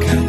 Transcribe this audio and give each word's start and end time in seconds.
가까 0.00 0.21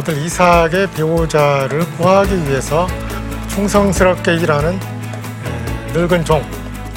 아들 0.00 0.16
이삭의 0.16 0.92
배우자를 0.92 1.80
구하기 1.98 2.48
위해서 2.48 2.88
충성스럽게 3.48 4.34
일하는 4.36 4.80
예, 4.80 5.92
늙은 5.92 6.24
종 6.24 6.42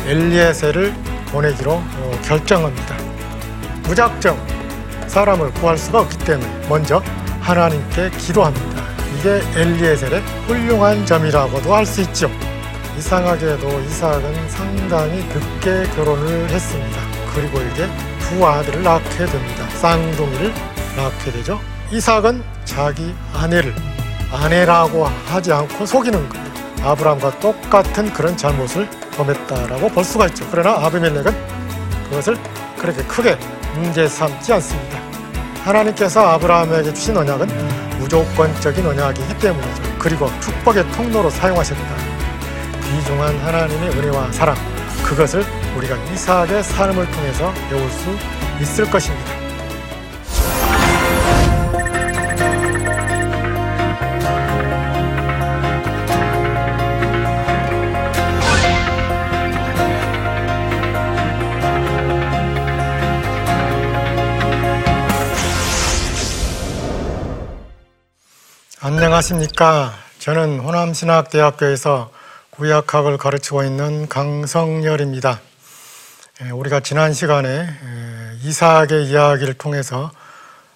엘리에셀을 0.05 0.93
보내기로 1.26 1.71
어, 1.73 2.21
결정합니다. 2.23 2.95
무작정 3.84 4.38
사람을 5.07 5.52
구할 5.55 5.77
수가 5.77 5.99
없기 5.99 6.17
때문에 6.20 6.67
먼저 6.70 7.03
하나님께 7.41 8.09
기도합니다. 8.12 8.84
이게 9.20 9.41
엘리에셀의 9.54 10.21
훌륭한 10.48 11.05
점이라고도 11.05 11.76
할 11.76 11.85
수 11.85 11.99
있죠. 12.04 12.31
이상하게도 12.98 13.81
이삭은 13.81 14.49
상당히 14.49 15.17
늦게 15.26 15.90
결혼을 15.93 16.49
했습니다. 16.49 17.01
그리고 17.35 17.59
이제 17.73 17.90
두 18.21 18.48
아들을 18.48 18.81
낳게 18.81 19.26
됩니다. 19.26 19.67
쌍둥이를 19.71 20.54
낳게 20.95 21.32
되죠. 21.34 21.60
이삭은 21.94 22.44
자기 22.66 23.13
아내를 23.36 23.72
아내라고 24.32 25.05
하지 25.27 25.54
않고 25.54 25.86
속이는 25.86 26.27
거예요. 26.27 26.46
아브라함과 26.84 27.40
똑같은 27.40 28.12
그런 28.12 28.35
잘못을 28.35 28.90
범했다라고 29.16 29.90
볼 29.90 30.04
수가 30.04 30.26
있죠. 30.27 30.44
그러나 30.50 30.72
아비멜렉은 30.88 31.26
그것을 32.10 32.35
그렇게 32.80 33.04
크게 33.04 33.38
문제 33.76 34.08
삼지 34.08 34.54
않습니다. 34.54 34.98
하나님께서 35.63 36.30
아브라함에게 36.30 36.96
주신 36.96 37.16
언약은 37.16 37.48
무조건적인 38.00 38.88
언약이기 38.88 39.38
때문이죠. 39.38 39.84
그리고 40.00 40.32
축복의 40.40 40.91
통로로 40.94 41.30
사용하셨다. 41.30 41.84
귀중한 42.90 43.38
하나님의 43.38 43.90
은혜와 43.91 44.32
사랑, 44.32 44.55
그것을 45.04 45.46
우리가 45.78 45.96
이삭의 46.12 46.63
삶을 46.63 47.12
통해서 47.12 47.54
배울 47.70 47.88
수 47.91 48.10
있을 48.60 48.90
것입니다. 48.90 49.43
안녕하십니까. 69.14 69.94
저는 70.18 70.59
호남신학대학교에서 70.59 72.09
구약학을 72.50 73.18
가르치고 73.18 73.64
있는 73.64 74.09
강성열입니다. 74.09 75.40
예, 76.42 76.50
우리가 76.50 76.80
지난 76.80 77.14
시간에 77.14 77.47
예, 77.50 78.38
이삭의 78.41 79.06
이야기를 79.06 79.53
통해서 79.56 80.12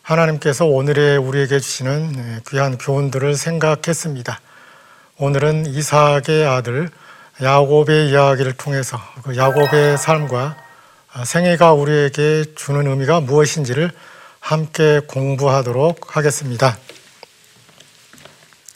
하나님께서 0.04 0.66
오늘의 0.66 1.18
우리에게 1.18 1.60
주시는 1.60 2.14
예, 2.16 2.42
귀한 2.48 2.78
교훈들을 2.78 3.36
생각했습니다. 3.36 4.40
오늘은 5.18 5.66
이삭의 5.66 6.46
아들 6.46 6.90
야곱의 7.42 8.09
이야기를 8.09 8.53
통해서 8.53 9.00
그 9.24 9.36
야곱의 9.36 9.97
삶과 9.97 10.56
아, 11.14 11.26
생애가 11.26 11.74
우리에게 11.74 12.46
주는 12.56 12.86
의미가 12.86 13.22
무엇인지를 13.22 13.90
함께 14.40 15.02
공부하도록 15.08 16.16
하겠습니다. 16.16 16.78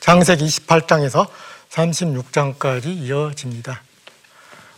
장세기 0.02 0.46
28장에서 0.46 1.28
36장까지 1.70 2.88
이어집니다. 2.88 3.82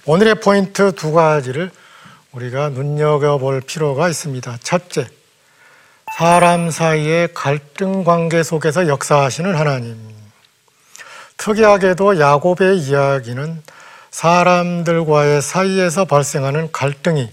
오늘의 0.06 0.36
포인트 0.36 0.92
두 0.92 1.14
가지를 1.14 1.72
우리가 2.34 2.70
눈여겨볼 2.70 3.62
필요가 3.62 4.10
있습니다. 4.10 4.58
첫째, 4.62 5.08
사람 6.18 6.70
사이의 6.70 7.30
갈등 7.34 8.04
관계 8.04 8.44
속에서 8.44 8.88
역사하시는 8.88 9.56
하나님. 9.56 9.98
특이하게도 11.38 12.20
야곱의 12.20 12.78
이야기는 12.80 13.64
사람들과의 14.12 15.42
사이에서 15.42 16.06
발생하는 16.06 16.72
갈등이 16.72 17.30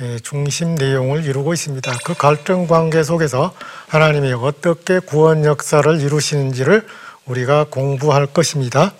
예, 0.00 0.18
중심 0.20 0.74
내용을 0.74 1.24
이루고 1.24 1.52
있습니다. 1.52 1.92
그 2.04 2.14
갈등 2.14 2.66
관계 2.66 3.02
속에서 3.02 3.54
하나님이 3.88 4.32
어떻게 4.32 4.98
구원 4.98 5.44
역사를 5.44 6.00
이루시는지를 6.00 6.86
우리가 7.26 7.66
공부할 7.70 8.26
것입니다. 8.26 8.92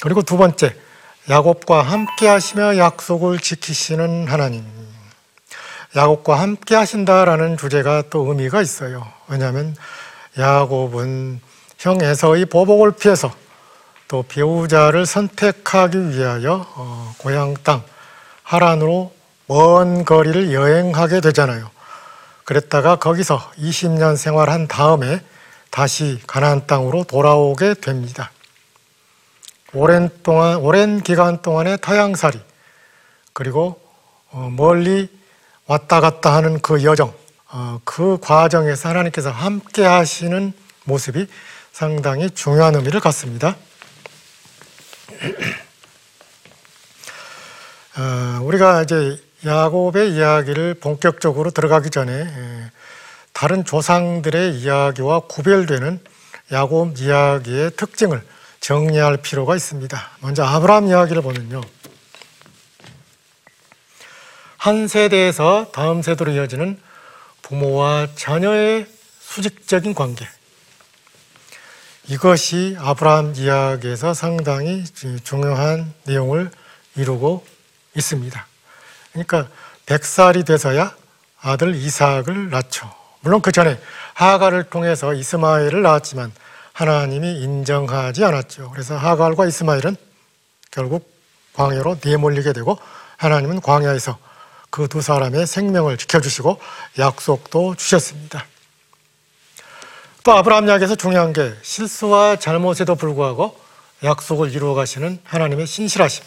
그리고 0.00 0.22
두 0.22 0.36
번째, 0.36 0.74
야곱과 1.28 1.82
함께 1.82 2.26
하시며 2.26 2.78
약속을 2.78 3.38
지키시는 3.38 4.28
하나님. 4.28 4.64
야곱과 5.96 6.38
함께 6.38 6.74
하신다라는 6.74 7.56
주제가 7.56 8.04
또 8.10 8.26
의미가 8.26 8.62
있어요. 8.62 9.06
왜냐하면 9.28 9.74
야곱은 10.38 11.40
형 11.78 12.00
에서의 12.00 12.46
보복을 12.46 12.92
피해서 12.92 13.32
또 14.06 14.24
배우자를 14.26 15.06
선택하기 15.06 16.10
위하여 16.10 16.66
어, 16.76 17.14
고향 17.18 17.54
땅 17.62 17.82
하란으로 18.42 19.12
먼 19.46 20.04
거리를 20.04 20.52
여행하게 20.52 21.20
되잖아요. 21.20 21.70
그랬다가 22.44 22.96
거기서 22.96 23.38
20년 23.58 24.16
생활한 24.16 24.68
다음에 24.68 25.20
다시 25.70 26.20
가나안 26.26 26.66
땅으로 26.66 27.04
돌아오게 27.04 27.74
됩니다. 27.74 28.30
오랜 29.74 30.10
동안 30.22 30.56
오랜 30.56 31.00
기간 31.02 31.42
동안의 31.42 31.78
타향살이 31.80 32.40
그리고 33.32 33.80
어, 34.30 34.50
멀리 34.50 35.08
왔다 35.66 36.00
갔다 36.00 36.34
하는 36.34 36.60
그 36.60 36.82
여정 36.84 37.12
어, 37.50 37.80
그 37.84 38.18
과정에서 38.20 38.88
하나님께서 38.88 39.30
함께 39.30 39.84
하시는 39.84 40.52
모습이 40.84 41.26
상당히 41.72 42.30
중요한 42.30 42.74
의미를 42.74 43.00
갖습니다. 43.00 43.56
어, 47.98 48.40
우리가 48.42 48.82
이제 48.82 49.22
야곱의 49.44 50.14
이야기를 50.14 50.74
본격적으로 50.74 51.50
들어가기 51.50 51.90
전에 51.90 52.12
예, 52.12 52.70
다른 53.38 53.64
조상들의 53.64 54.58
이야기와 54.58 55.20
구별되는 55.20 56.00
야곱 56.50 56.98
이야기의 56.98 57.70
특징을 57.76 58.20
정리할 58.58 59.18
필요가 59.18 59.54
있습니다. 59.54 60.10
먼저 60.18 60.42
아브라함 60.42 60.88
이야기를 60.88 61.22
보면요. 61.22 61.60
한 64.56 64.88
세대에서 64.88 65.70
다음 65.72 66.02
세대로 66.02 66.32
이어지는 66.32 66.80
부모와 67.42 68.08
자녀의 68.16 68.88
수직적인 69.20 69.94
관계. 69.94 70.26
이것이 72.08 72.74
아브라함 72.80 73.36
이야기에서 73.36 74.14
상당히 74.14 74.84
중요한 75.22 75.94
내용을 76.06 76.50
이루고 76.96 77.46
있습니다. 77.94 78.46
그러니까 79.12 79.48
100살이 79.86 80.44
돼서야 80.44 80.96
아들 81.40 81.76
이삭을 81.76 82.50
낳죠. 82.50 82.98
물론 83.28 83.42
그 83.42 83.52
전에 83.52 83.78
하갈을 84.14 84.64
통해서 84.64 85.12
이스마엘을 85.12 85.82
낳았지만 85.82 86.32
하나님이 86.72 87.42
인정하지 87.42 88.24
않았죠. 88.24 88.70
그래서 88.70 88.96
하갈과 88.96 89.46
이스마엘은 89.46 89.96
결국 90.70 91.12
광야로 91.52 91.98
내몰리게 92.02 92.54
되고 92.54 92.78
하나님은 93.18 93.60
광야에서 93.60 94.16
그 94.70 94.88
두 94.88 95.02
사람의 95.02 95.46
생명을 95.46 95.98
지켜주시고 95.98 96.58
약속도 96.98 97.74
주셨습니다. 97.74 98.46
또 100.24 100.32
아브라함 100.32 100.66
이야기에서 100.66 100.94
중요한 100.94 101.34
게 101.34 101.52
실수와 101.60 102.36
잘못에도 102.36 102.94
불구하고 102.94 103.60
약속을 104.04 104.52
이루어 104.52 104.72
가시는 104.72 105.20
하나님의 105.24 105.66
신실하심. 105.66 106.24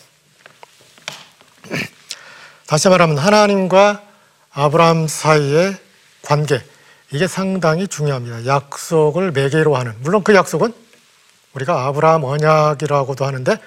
다시 2.67 2.89
말하면 2.89 3.17
하나님과 3.17 4.03
아브라함 4.51 5.07
사이의 5.07 5.77
관계, 6.21 6.63
이게 7.11 7.27
상당히 7.27 7.87
중요합니다. 7.87 8.45
약속을 8.45 9.31
매개로 9.31 9.75
하는. 9.75 9.93
물론 9.99 10.23
그 10.23 10.33
약속은 10.33 10.73
우리가 11.53 11.85
아브라함 11.87 12.23
언약이라고도 12.23 13.25
하는데 13.25 13.57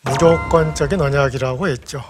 무조건적인 0.00 1.00
언약이라고 1.00 1.68
했죠. 1.68 2.02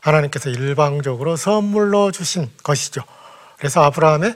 하나님께서 0.00 0.48
일방적으로 0.48 1.36
선물로 1.36 2.10
주신 2.12 2.50
것이죠. 2.62 3.02
그래서 3.58 3.82
아브라함의 3.84 4.34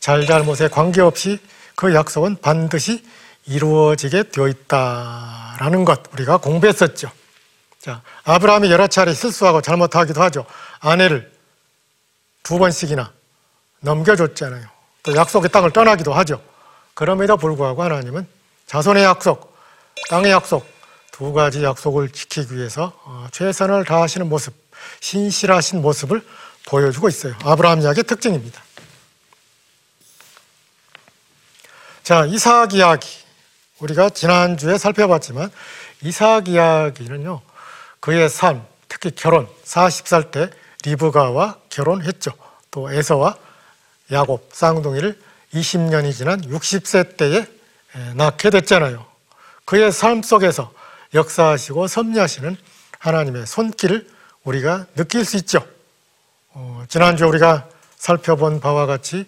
잘잘못에 0.00 0.68
관계없이 0.68 1.38
그 1.74 1.94
약속은 1.94 2.36
반드시 2.42 3.02
이루어지게 3.46 4.24
되어 4.24 4.48
있다라는 4.48 5.86
것 5.86 6.02
우리가 6.12 6.36
공부했었죠. 6.36 7.10
자, 7.80 8.02
아브라함이 8.24 8.70
여러 8.70 8.86
차례 8.86 9.14
실수하고 9.14 9.62
잘못하기도 9.62 10.20
하죠. 10.24 10.44
아내를 10.80 11.32
두 12.42 12.58
번씩이나 12.58 13.12
넘겨줬잖아요. 13.80 14.75
또 15.06 15.14
약속의 15.14 15.50
땅을 15.50 15.70
떠나기도 15.70 16.12
하죠. 16.12 16.42
그럼에도 16.94 17.36
불구하고 17.36 17.82
하나님은 17.84 18.26
자손의 18.66 19.04
약속, 19.04 19.56
땅의 20.10 20.32
약속 20.32 20.66
두 21.12 21.32
가지 21.32 21.62
약속을 21.62 22.10
지키기 22.10 22.56
위해서 22.56 22.92
어, 23.04 23.28
최선을 23.30 23.84
다하시는 23.84 24.28
모습, 24.28 24.52
신실하신 25.00 25.80
모습을 25.80 26.26
보여주고 26.66 27.08
있어요. 27.08 27.34
아브라함 27.44 27.82
이야기의 27.82 28.02
특징입니다. 28.02 28.60
자, 32.02 32.26
이삭 32.26 32.74
이야기. 32.74 33.08
우리가 33.78 34.10
지난주에 34.10 34.76
살펴봤지만 34.76 35.50
이삭 36.02 36.48
이야기는요. 36.48 37.42
그의 38.00 38.28
삶, 38.28 38.66
특히 38.88 39.12
결혼, 39.12 39.46
40살 39.64 40.32
때 40.32 40.50
리브가와 40.84 41.58
결혼했죠. 41.68 42.32
또 42.72 42.92
에서와 42.92 43.45
야곱, 44.12 44.50
쌍둥이를 44.52 45.18
20년이 45.52 46.12
지난 46.12 46.40
60세 46.40 47.16
때에 47.16 47.46
낳게 48.14 48.50
됐잖아요. 48.50 49.04
그의 49.64 49.90
삶 49.90 50.22
속에서 50.22 50.72
역사하시고 51.14 51.86
섭리하시는 51.86 52.56
하나님의 52.98 53.46
손길을 53.46 54.08
우리가 54.44 54.86
느낄 54.94 55.24
수 55.24 55.36
있죠. 55.38 55.66
어, 56.52 56.84
지난주 56.88 57.26
우리가 57.26 57.68
살펴본 57.96 58.60
바와 58.60 58.86
같이 58.86 59.26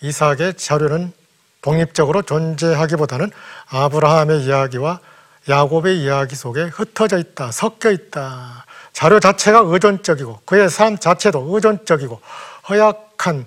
이삭의 0.00 0.54
자료는 0.56 1.12
독립적으로 1.60 2.22
존재하기보다는 2.22 3.30
아브라함의 3.68 4.44
이야기와 4.44 5.00
야곱의 5.48 6.00
이야기 6.00 6.34
속에 6.34 6.64
흩어져 6.64 7.18
있다, 7.18 7.50
섞여 7.52 7.90
있다. 7.90 8.64
자료 8.92 9.20
자체가 9.20 9.62
의존적이고 9.64 10.40
그의 10.44 10.68
삶 10.68 10.98
자체도 10.98 11.54
의존적이고 11.54 12.20
허약한 12.68 13.46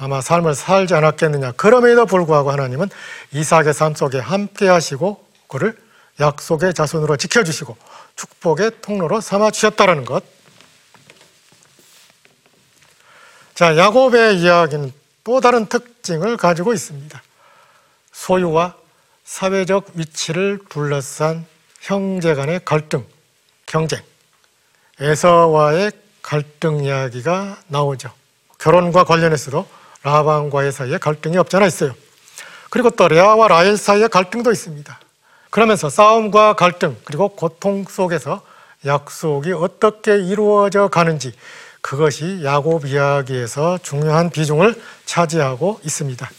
아마 0.00 0.22
삶을 0.22 0.54
살지 0.54 0.94
않았겠느냐. 0.94 1.52
그럼에도 1.52 2.06
불구하고 2.06 2.50
하나님은 2.50 2.88
이삭의 3.32 3.74
삶 3.74 3.94
속에 3.94 4.18
함께 4.18 4.66
하시고 4.66 5.22
그를 5.46 5.76
약속의 6.18 6.72
자손으로 6.72 7.18
지켜주시고 7.18 7.76
축복의 8.16 8.80
통로로 8.80 9.20
삼아 9.20 9.50
주셨다는 9.50 10.06
것. 10.06 10.24
자, 13.54 13.76
야곱의 13.76 14.40
이야기는 14.40 14.90
또 15.22 15.40
다른 15.42 15.66
특징을 15.66 16.38
가지고 16.38 16.72
있습니다. 16.72 17.22
소유와 18.12 18.76
사회적 19.24 19.90
위치를 19.94 20.60
둘러싼 20.70 21.44
형제 21.82 22.34
간의 22.34 22.62
갈등, 22.64 23.04
경쟁, 23.66 24.00
에서와의 24.98 25.92
갈등 26.22 26.84
이야기가 26.84 27.58
나오죠. 27.66 28.10
결혼과 28.58 29.04
관련해서도 29.04 29.79
라반과의 30.02 30.72
사이에 30.72 30.98
갈등이 30.98 31.36
없잖아 31.36 31.66
있어요. 31.66 31.94
그리고 32.70 32.90
또 32.90 33.08
레아와 33.08 33.48
라헬 33.48 33.76
사이에 33.76 34.08
갈등도 34.08 34.52
있습니다. 34.52 34.98
그러면서 35.50 35.90
싸움과 35.90 36.54
갈등 36.54 36.96
그리고 37.04 37.28
고통 37.28 37.84
속에서 37.84 38.42
약속이 38.86 39.52
어떻게 39.52 40.16
이루어져 40.16 40.88
가는지 40.88 41.34
그것이 41.82 42.40
야곱 42.44 42.86
이야기에서 42.86 43.78
중요한 43.82 44.30
비중을 44.30 44.80
차지하고 45.04 45.80
있습니다. 45.84 46.30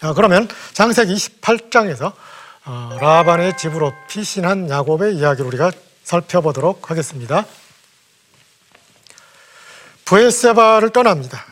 자, 0.00 0.12
그러면 0.14 0.48
장세기 0.72 1.14
28장에서 1.14 2.12
어, 2.64 2.98
라반의 3.00 3.56
집으로 3.56 3.92
피신한 4.08 4.68
야곱의 4.68 5.16
이야기를 5.16 5.46
우리가 5.46 5.70
살펴보도록 6.04 6.90
하겠습니다. 6.90 7.46
부에세바를 10.04 10.90
떠납니다. 10.90 11.49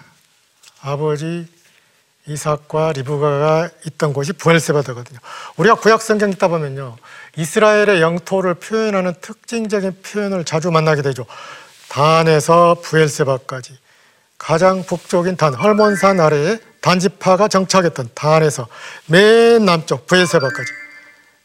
아버지 0.81 1.47
이삭과 2.27 2.93
리브가가 2.93 3.71
있던 3.87 4.13
곳이 4.13 4.33
부엘세바더거든요. 4.35 5.19
우리가 5.57 5.77
구약 5.77 6.03
성경 6.03 6.31
읽다 6.31 6.49
보면요. 6.49 6.97
이스라엘의 7.37 8.03
영토를 8.03 8.55
표현하는 8.55 9.15
특징적인 9.21 10.03
표현을 10.03 10.45
자주 10.45 10.71
만나게 10.71 11.03
되죠. 11.03 11.25
단에서 11.89 12.77
부엘세바까지 12.83 13.79
가장 14.37 14.85
북쪽인 14.85 15.37
단 15.37 15.55
헐몬산 15.55 16.21
아래에 16.21 16.59
단지파가 16.81 17.49
정착했던 17.49 18.11
단에서 18.15 18.69
맨 19.07 19.65
남쪽 19.65 20.07
부엘세바까지 20.07 20.73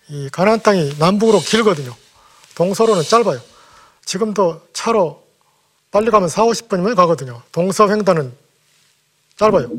이 0.09 0.29
가나안 0.31 0.61
땅이 0.61 0.97
남북으로 0.99 1.39
길거든요. 1.39 1.95
동서로는 2.55 3.03
짧아요. 3.03 3.39
지금도 4.05 4.61
차로 4.73 5.23
빨리 5.91 6.11
가면 6.11 6.27
4, 6.27 6.43
50분이면 6.43 6.95
가거든요. 6.95 7.41
동서횡단은 7.51 8.42
짧아요. 9.37 9.69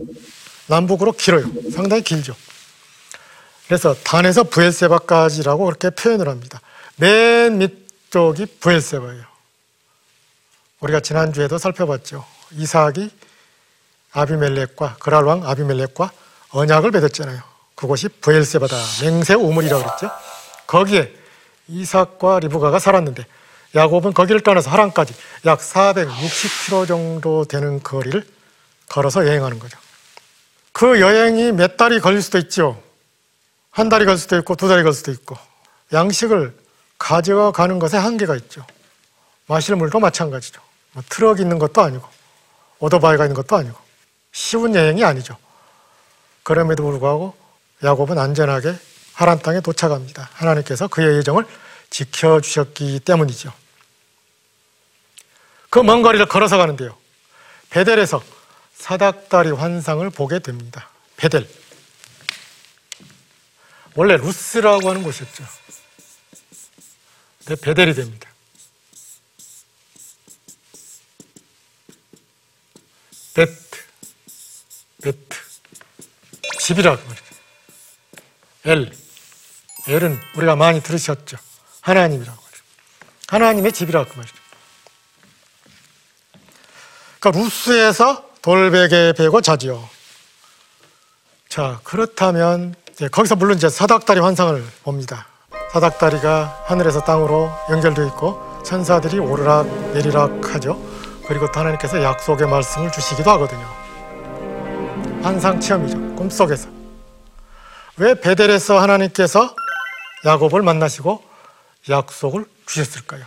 남북으로 0.66 1.12
길어요. 1.12 1.46
상당히 1.72 2.02
길죠. 2.02 2.34
그래서 3.66 3.94
단에서 3.94 4.44
부엘세바까지라고 4.44 5.64
그렇게 5.64 5.90
표현을 5.90 6.28
합니다. 6.28 6.60
맨 6.96 7.58
밑쪽이 7.58 8.46
부엘세바예요. 8.60 9.24
우리가 10.80 11.00
지난주에도 11.00 11.58
살펴봤죠. 11.58 12.24
이삭이 12.52 13.10
아비멜렉과 14.12 14.96
그랄 15.00 15.24
왕 15.24 15.46
아비멜렉과 15.46 16.12
언약을 16.50 16.90
맺었잖아요. 16.90 17.42
그곳이 17.74 18.08
부엘세바다 18.08 18.76
맹세 19.02 19.34
우물이라고 19.34 19.82
그랬죠. 19.82 20.10
거기에 20.66 21.12
이삭과 21.68 22.40
리브가가 22.40 22.78
살았는데 22.78 23.26
야곱은 23.74 24.12
거기를 24.12 24.40
떠나서 24.42 24.70
하란까지 24.70 25.14
약 25.46 25.58
460km 25.58 26.86
정도 26.86 27.44
되는 27.44 27.82
거리를 27.82 28.24
걸어서 28.88 29.26
여행하는 29.26 29.58
거죠. 29.58 29.78
그 30.72 31.00
여행이 31.00 31.52
몇 31.52 31.76
달이 31.76 32.00
걸릴 32.00 32.22
수도 32.22 32.38
있죠. 32.38 32.82
한 33.70 33.88
달이 33.88 34.04
걸 34.06 34.16
수도 34.19 34.36
있고 34.38 34.54
두 34.56 34.69
달이 34.69 34.82
걸 34.82 34.92
수도 34.92 35.10
있고 35.12 35.36
양식을 35.92 36.56
가져가는 36.98 37.78
것에 37.78 37.96
한계가 37.96 38.36
있죠. 38.36 38.64
마실 39.46 39.76
물도 39.76 40.00
마찬가지죠. 40.00 40.60
뭐 40.92 41.02
트럭 41.08 41.40
있는 41.40 41.58
것도 41.58 41.82
아니고 41.82 42.06
오토바이가 42.78 43.25
있는 43.25 43.34
것도 43.34 43.56
아니고 43.56 43.76
쉬운 44.32 44.74
여행이 44.74 45.05
아니죠. 45.05 45.36
그럼에도 46.43 46.82
불구하고 46.84 47.36
야곱은 47.82 48.19
안전하게 48.19 48.74
하란 49.14 49.38
땅에 49.41 49.60
도착합니다. 49.60 50.31
하나님께서 50.34 50.88
그의 50.88 51.19
예정을 51.19 51.46
지켜주셨기 51.91 53.00
때문이죠. 53.00 53.53
그 55.70 55.81
먼 55.82 56.03
거리를 56.03 56.24
걸어서 56.26 56.56
가는데요. 56.56 56.96
베델에서 57.70 58.22
사닥다리 58.84 59.50
환상을 59.50 60.10
보게 60.10 60.41
됩니다. 60.41 60.91
베델. 61.17 61.48
원래 63.94 64.19
루스라고 64.19 64.91
하는 64.91 65.03
곳이었죠. 65.03 65.43
근데 67.38 67.58
베델이 67.62 67.94
됩니다. 67.94 68.29
베트, 73.32 73.55
베트, 75.03 75.38
집이라고 76.58 77.03
말이죠. 77.08 77.24
엘, 78.64 78.93
엘은 79.88 80.20
우리가 80.36 80.56
많이 80.56 80.82
들으셨죠. 80.82 81.38
하나님이라고 81.81 82.38
말이죠. 82.38 82.62
하나님의 83.29 83.72
집이라고 83.72 84.14
말이죠. 84.14 84.36
그러니까 87.19 87.43
루스에서 87.43 88.33
돌베개 88.44 89.15
베고 89.17 89.41
자지요. 89.41 89.89
자, 91.48 91.81
그렇다면 91.82 92.74
거기서 93.10 93.36
물론 93.36 93.56
이제 93.56 93.70
사닥다리 93.70 94.20
환상을 94.20 94.63
봅니다. 94.82 95.27
사닥다리가 95.72 96.65
하늘에서 96.67 97.03
땅으로 97.05 97.51
연결되어 97.70 98.06
있고 98.08 98.63
천사들이 98.63 99.19
오르락 99.19 99.67
내리락 99.94 100.55
하죠. 100.55 100.79
그리고 101.27 101.51
또 101.53 101.60
하나님께서 101.60 102.03
약속의 102.03 102.46
말씀을 102.46 102.93
주시기도 102.93 103.31
하거든요. 103.31 103.67
환상 105.22 105.58
체험이죠. 105.58 106.15
꿈속에서. 106.15 106.69
왜 107.96 108.13
베델에서 108.13 108.79
하나님께서 108.79 109.56
야곱을 110.27 110.60
만나시고 110.60 111.24
약속을 111.89 112.44
주셨을까요? 112.67 113.24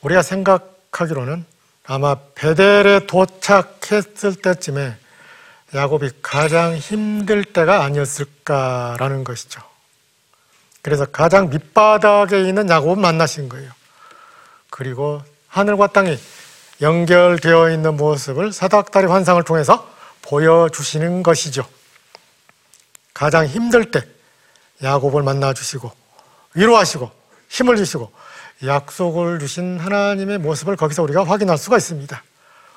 우리가 0.00 0.22
생각하기로는 0.22 1.44
아마 1.86 2.16
베델에 2.34 3.06
도착했을 3.06 4.36
때쯤에 4.36 4.96
야곱이 5.74 6.10
가장 6.22 6.76
힘들 6.76 7.44
때가 7.44 7.84
아니었을까라는 7.84 9.24
것이죠. 9.24 9.60
그래서 10.82 11.04
가장 11.06 11.50
밑바닥에 11.50 12.42
있는 12.48 12.68
야곱을 12.68 12.96
만나신 12.96 13.48
거예요. 13.48 13.70
그리고 14.70 15.22
하늘과 15.48 15.88
땅이 15.88 16.18
연결되어 16.80 17.70
있는 17.70 17.96
모습을 17.96 18.52
사닥다리 18.52 19.06
환상을 19.06 19.42
통해서 19.44 19.90
보여주시는 20.22 21.22
것이죠. 21.22 21.66
가장 23.12 23.46
힘들 23.46 23.90
때 23.90 24.02
야곱을 24.82 25.22
만나주시고 25.22 25.90
위로하시고 26.54 27.10
힘을 27.48 27.76
주시고 27.76 28.12
약속을 28.62 29.38
주신 29.38 29.78
하나님의 29.78 30.38
모습을 30.38 30.76
거기서 30.76 31.02
우리가 31.02 31.24
확인할 31.24 31.58
수가 31.58 31.76
있습니다. 31.76 32.22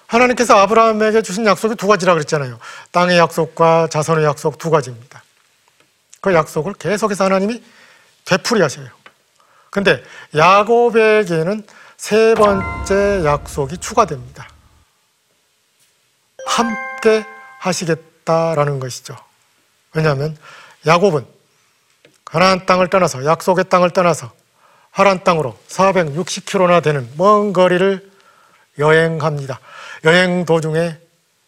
하나님께서 0.07 0.57
아브라함에게 0.57 1.21
주신 1.21 1.45
약속이 1.45 1.75
두 1.75 1.87
가지라 1.87 2.13
그랬잖아요. 2.13 2.59
땅의 2.91 3.17
약속과 3.17 3.87
자손의 3.91 4.25
약속 4.25 4.57
두 4.57 4.69
가지입니다. 4.69 5.21
그 6.21 6.33
약속을 6.33 6.73
계속해서 6.73 7.25
하나님이 7.25 7.63
되풀이 8.25 8.61
하셔요. 8.61 8.87
근데 9.69 10.03
야곱에게는 10.35 11.65
세 11.97 12.35
번째 12.35 13.23
약속이 13.25 13.77
추가됩니다. 13.77 14.47
함께 16.45 17.25
하시겠다라는 17.59 18.79
것이죠. 18.79 19.15
왜냐하면 19.93 20.37
야곱은 20.85 21.25
가나안 22.23 22.65
땅을 22.65 22.89
떠나서 22.89 23.25
약속의 23.25 23.69
땅을 23.69 23.91
떠나서 23.91 24.31
하란 24.97 25.23
땅으로 25.23 25.55
460km나 25.67 26.81
되는 26.81 27.07
먼 27.17 27.53
거리를 27.53 28.09
여행합니다. 28.79 29.59
여행 30.05 30.43
도중에 30.43 30.97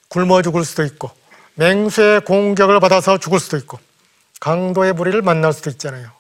굶어 0.07 0.43
죽을 0.43 0.63
수도 0.63 0.83
있고 0.83 1.09
맹수의 1.55 2.21
공격을 2.25 2.79
받아서 2.79 3.17
죽을 3.17 3.39
수도 3.39 3.57
있고 3.57 3.79
강도의 4.39 4.93
무리를 4.93 5.19
만날 5.23 5.51
수도 5.51 5.71
있잖아요. 5.71 6.11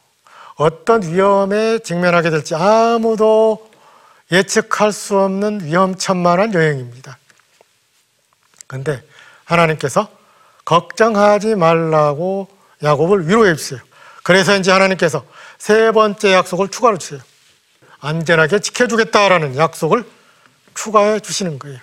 어떤 0.55 1.03
위험에 1.03 1.77
직면하게 1.77 2.31
될지 2.31 2.55
아무도 2.55 3.69
예측할 4.31 4.91
수 4.91 5.19
없는 5.19 5.65
위험천만한 5.65 6.55
여행입니다. 6.55 7.19
근데 8.65 9.03
하나님께서 9.45 10.09
걱정하지 10.65 11.53
말라고 11.53 12.47
야곱을 12.81 13.27
위로해 13.27 13.53
주세요. 13.53 13.79
그래서 14.23 14.57
이제 14.57 14.71
하나님께서 14.71 15.23
세 15.59 15.91
번째 15.91 16.33
약속을 16.33 16.69
추가로 16.69 16.97
주세요. 16.97 17.21
안전하게 17.99 18.59
지켜주겠다라는 18.59 19.57
약속을 19.57 20.05
추가해 20.73 21.19
주시는 21.19 21.59
거예요. 21.59 21.77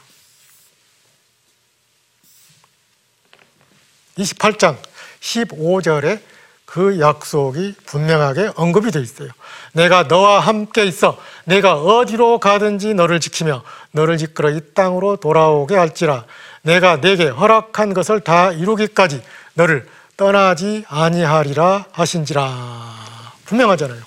28장 4.19 4.79
15절에 5.21 6.21
그 6.65 6.99
약속이 6.99 7.75
분명하게 7.85 8.53
언급이 8.57 8.91
되어 8.91 9.03
있어요. 9.03 9.29
내가 9.73 10.05
너와 10.05 10.41
함께 10.41 10.85
있어 10.85 11.21
내가 11.45 11.75
어디로 11.75 12.41
가든지 12.41 12.95
너를 12.95 13.21
지키며 13.21 13.63
너를 13.93 14.21
이끌어 14.21 14.51
이 14.51 14.61
땅으로 14.75 15.17
돌아오게 15.17 15.77
할지라 15.77 16.25
내가 16.63 17.01
내게 17.01 17.29
허락한 17.29 17.95
것을 17.95 18.21
다 18.21 18.53
이루기까지 18.53 19.23
너를 19.55 19.87
떠나지 20.17 20.85
아니하리라 20.89 21.87
하신지라 21.93 23.06
분명하잖아요. 23.47 24.03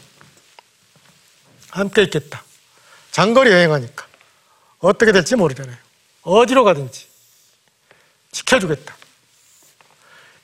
함께 1.71 2.03
있겠다. 2.03 2.43
장거리 3.11 3.51
여행하니까 3.51 4.05
어떻게 4.79 5.11
될지 5.11 5.35
모르잖아요. 5.35 5.75
어디로 6.23 6.63
가든지 6.63 7.07
지켜주겠다. 8.31 8.95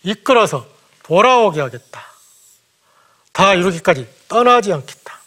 이끌어서 0.04 0.68
돌아오게 1.04 1.62
하겠다. 1.62 2.04
다 3.32 3.54
이루기까지 3.54 4.08
떠나지 4.28 4.72
않겠다. 4.74 5.20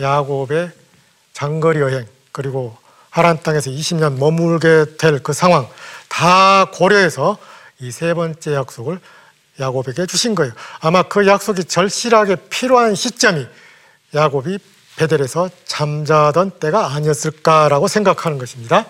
야곱의 0.00 0.70
장거리 1.32 1.80
여행 1.80 2.06
그리고 2.32 2.76
하란 3.10 3.42
땅에서 3.42 3.70
20년 3.70 4.18
머물게 4.18 4.96
될 4.98 5.20
그 5.22 5.32
상황 5.32 5.68
다 6.08 6.66
고려해서 6.72 7.38
이 7.80 7.90
세 7.90 8.12
번째 8.14 8.54
약속을 8.54 9.00
야곱에게 9.60 10.06
주신 10.06 10.34
거예요. 10.34 10.52
아마 10.80 11.02
그 11.02 11.26
약속이 11.26 11.64
절실하게 11.64 12.36
필요한 12.50 12.94
시점이 12.94 13.46
야곱이 14.14 14.58
베델에서 14.96 15.50
잠자던 15.64 16.52
때가 16.58 16.94
아니었을까라고 16.94 17.88
생각하는 17.88 18.38
것입니다. 18.38 18.86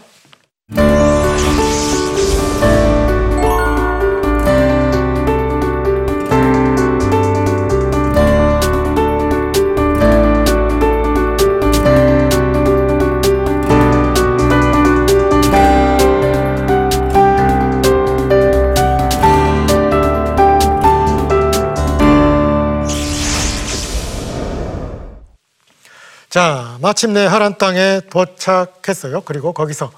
자, 26.37 26.77
마침내 26.83 27.25
하란 27.25 27.57
땅에 27.57 28.03
도착했어요. 28.11 29.23
그리고 29.23 29.55
거기서 29.55 29.91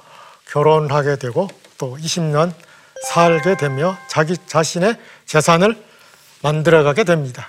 결혼하게 0.49 1.17
되고 1.17 1.49
또 1.79 1.97
20년 1.97 2.53
살게 3.09 3.57
되며 3.57 3.99
자기 4.07 4.37
자신의 4.47 4.97
재산을 5.27 5.77
만들어가게 6.45 7.03
됩니다. 7.03 7.49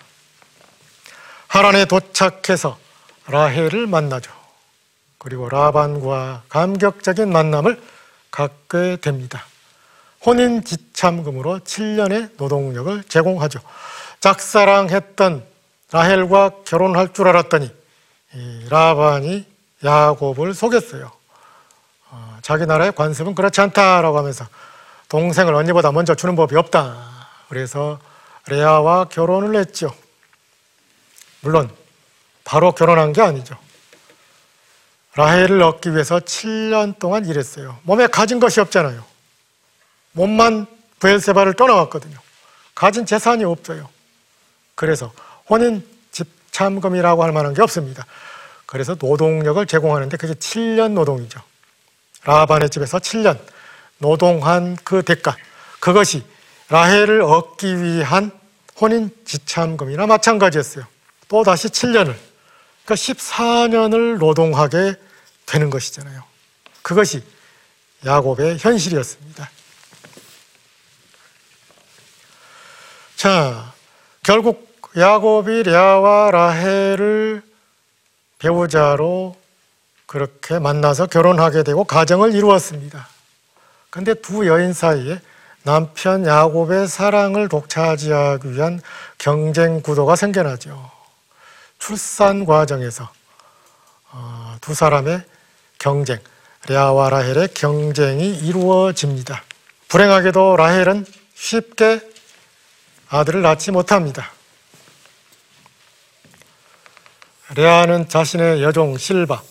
하란에 1.49 1.85
도착해서 1.85 2.79
라헬을 3.27 3.85
만나죠. 3.85 4.31
그리고 5.19 5.49
라반과 5.49 6.45
감격적인 6.49 7.31
만남을 7.31 7.79
갖게 8.31 8.95
됩니다. 8.95 9.45
혼인 10.25 10.63
지참금으로 10.63 11.59
7년의 11.59 12.31
노동력을 12.37 13.03
제공하죠. 13.03 13.59
짝사랑했던 14.19 15.45
라헬과 15.91 16.63
결혼할 16.65 17.13
줄 17.13 17.27
알았더니 17.27 17.65
이 17.67 17.78
라반이 18.69 19.45
야곱을 19.83 20.53
속였어요. 20.53 21.11
어, 22.11 22.37
자기 22.41 22.65
나라의 22.65 22.91
관습은 22.93 23.35
그렇지 23.35 23.61
않다라고 23.61 24.17
하면서 24.17 24.47
동생을 25.07 25.53
언니보다 25.53 25.91
먼저 25.91 26.15
주는 26.15 26.35
법이 26.35 26.55
없다. 26.55 27.27
그래서 27.49 27.99
레아와 28.47 29.05
결혼을 29.05 29.59
했죠. 29.59 29.93
물론 31.41 31.73
바로 32.43 32.71
결혼한 32.73 33.13
게 33.13 33.21
아니죠. 33.21 33.57
라헬을 35.15 35.61
얻기 35.61 35.91
위해서 35.91 36.19
7년 36.19 36.99
동안 36.99 37.25
일했어요. 37.25 37.79
몸에 37.83 38.07
가진 38.07 38.39
것이 38.39 38.59
없잖아요. 38.59 39.03
몸만 40.11 40.67
부엘세바를 40.99 41.55
떠나왔거든요. 41.55 42.17
가진 42.75 43.05
재산이 43.05 43.43
없어요. 43.43 43.89
그래서 44.75 45.11
혼인 45.49 45.81
집 45.81 45.88
참금이라고 46.51 47.23
할 47.23 47.31
만한 47.31 47.53
게 47.53 47.61
없습니다. 47.61 48.05
그래서 48.65 48.95
노동력을 48.99 49.65
제공하는데 49.65 50.15
그게 50.17 50.33
7년 50.33 50.91
노동이죠. 50.91 51.41
라반의 52.23 52.69
집에서 52.69 52.99
7년 52.99 53.39
노동한 53.97 54.77
그 54.83 55.03
대가 55.03 55.35
그것이 55.79 56.23
라헬을 56.69 57.21
얻기 57.21 57.81
위한 57.81 58.31
혼인 58.79 59.09
지참금이나 59.25 60.05
마찬가지였어요. 60.07 60.85
또 61.27 61.43
다시 61.43 61.67
7년을 61.67 62.15
그러니까 62.85 62.95
14년을 62.95 64.17
노동하게 64.17 64.95
되는 65.45 65.69
것이잖아요. 65.69 66.23
그것이 66.81 67.23
야곱의 68.05 68.57
현실이었습니다. 68.59 69.49
자, 73.15 73.73
결국 74.23 74.68
야곱이 74.97 75.63
레아와 75.63 76.31
라헬을 76.31 77.43
배우자로 78.39 79.35
그렇게 80.05 80.57
만나서 80.57 81.05
결혼하게 81.05 81.63
되고 81.63 81.83
가정을 81.83 82.33
이루었습니다. 82.33 83.07
근데 83.91 84.13
두 84.15 84.47
여인 84.47 84.73
사이에 84.73 85.19
남편 85.63 86.25
야곱의 86.25 86.87
사랑을 86.87 87.47
독차지하기 87.49 88.53
위한 88.53 88.81
경쟁 89.17 89.81
구도가 89.81 90.15
생겨나죠. 90.15 90.89
출산 91.77 92.45
과정에서 92.45 93.09
어, 94.11 94.55
두 94.61 94.73
사람의 94.73 95.21
경쟁, 95.77 96.19
레아와 96.67 97.09
라헬의 97.09 97.49
경쟁이 97.53 98.35
이루어집니다. 98.35 99.43
불행하게도 99.87 100.57
라헬은 100.57 101.05
쉽게 101.35 102.01
아들을 103.09 103.41
낳지 103.41 103.71
못합니다. 103.71 104.31
레아는 107.55 108.09
자신의 108.09 108.61
여종 108.61 108.97
실바, 108.97 109.41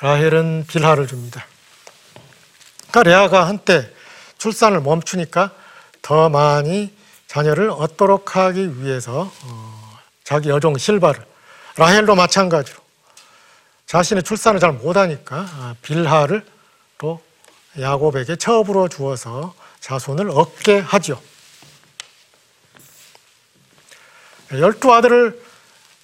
라헬은 0.00 0.66
빌하를 0.68 1.06
줍니다. 1.06 1.46
그러니까 2.90 3.02
레아가 3.04 3.46
한때 3.46 3.90
출산을 4.38 4.80
멈추니까 4.80 5.52
더 6.02 6.28
많이 6.28 6.94
자녀를 7.26 7.70
얻도록 7.70 8.36
하기 8.36 8.82
위해서 8.82 9.30
어, 9.44 9.98
자기 10.24 10.48
여종 10.48 10.78
실바를 10.78 11.24
라헬도 11.76 12.14
마찬가지로 12.14 12.78
자신의 13.86 14.22
출산을 14.22 14.60
잘 14.60 14.72
못하니까 14.72 15.36
아, 15.36 15.74
빌하를 15.82 16.44
또 16.98 17.22
야곱에게 17.78 18.36
첩으로 18.36 18.88
주어서 18.88 19.54
자손을 19.80 20.30
얻게 20.30 20.78
하죠. 20.78 21.20
열두 24.52 24.92
아들을 24.92 25.42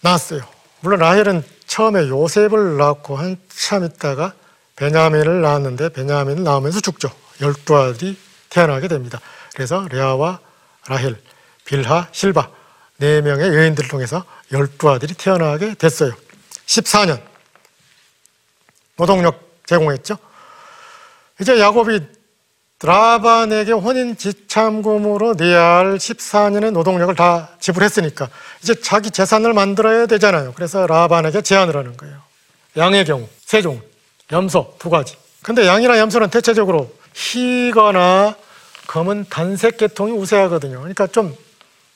낳았어요. 0.01 0.52
물론 0.83 0.99
라헬은 0.99 1.45
처음에 1.67 2.09
요셉을 2.09 2.77
낳고 2.77 3.17
한참 3.17 3.85
있다가 3.85 4.35
베냐민을 4.77 5.41
낳았는데 5.41 5.91
베냐민을 5.91 6.43
낳으면서 6.43 6.81
죽죠. 6.81 7.11
열두 7.41 7.77
아들이 7.77 8.19
태어나게 8.51 8.89
됩니다. 8.89 9.21
그래서 9.55 9.87
레아와 9.91 10.41
라헬, 10.89 11.17
빌하, 11.65 12.09
실바 12.13 12.51
네 12.99 13.21
명의 13.21 13.49
여인들을 13.49 13.89
통해서 13.89 14.25
열두 14.51 14.91
아들이 14.91 15.15
태어나게 15.15 15.75
됐어요. 15.75 16.13
14년 16.67 17.23
노동력 18.97 19.63
제공했죠. 19.67 20.19
이제 21.41 21.59
야곱이 21.59 22.01
라반에게 22.85 23.73
혼인 23.73 24.17
지참금으로 24.17 25.35
내야 25.35 25.85
14년의 25.85 26.73
노동력을 26.73 27.15
다 27.15 27.51
지불했으니까 27.61 28.29
이제 28.63 28.75
자기 28.81 29.11
재산을 29.11 29.53
만들어야 29.53 30.07
되잖아요. 30.07 30.53
그래서 30.55 30.87
라반에게 30.87 31.43
제안을 31.43 31.77
하는 31.77 31.97
거예요. 31.97 32.17
양의 32.77 33.05
경우 33.05 33.29
세 33.45 33.63
종, 33.63 33.81
염소 34.33 34.75
두 34.79 34.91
가지. 34.91 35.17
근데 35.43 35.67
양이나 35.67 35.99
염소는 35.99 36.31
대체적으로 36.31 36.91
희거나 37.15 38.35
검은 38.87 39.27
단색 39.31 39.77
계통이 39.77 40.13
우세하거든요. 40.13 40.79
그러니까 40.79 41.07
좀 41.07 41.37